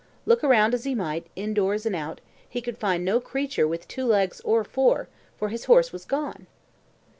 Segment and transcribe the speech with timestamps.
[0.25, 4.05] Look around as he might, indoors and out, he could find no creature with two
[4.05, 6.47] legs or four, for his horse was gone.